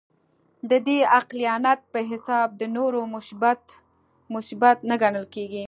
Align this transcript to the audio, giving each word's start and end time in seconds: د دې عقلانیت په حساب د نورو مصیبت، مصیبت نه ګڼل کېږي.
د 0.69 0.71
دې 0.87 0.97
عقلانیت 1.17 1.79
په 1.93 1.99
حساب 2.09 2.47
د 2.61 2.63
نورو 2.75 3.01
مصیبت، 3.15 3.61
مصیبت 4.35 4.77
نه 4.89 4.95
ګڼل 5.01 5.25
کېږي. 5.35 5.59